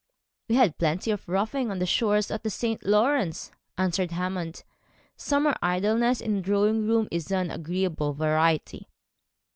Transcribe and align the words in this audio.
'We 0.49 0.55
had 0.55 0.79
plenty 0.79 1.11
of 1.11 1.29
roughing 1.29 1.69
on 1.69 1.77
the 1.77 1.85
shores 1.85 2.31
of 2.31 2.41
the 2.41 2.49
St. 2.49 2.83
Lawrence,' 2.83 3.51
answered 3.77 4.09
Hammond. 4.09 4.63
'Summer 5.15 5.53
idleness 5.61 6.21
in 6.21 6.37
a 6.37 6.41
drawing 6.41 6.87
room 6.87 7.07
is 7.11 7.31
an 7.31 7.51
agreeable 7.51 8.13
variety.' 8.13 8.87